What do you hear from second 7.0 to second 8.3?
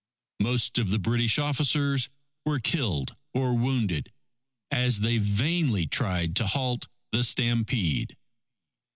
the stampede.